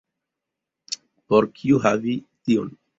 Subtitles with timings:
[1.33, 2.79] Por kio havi tion?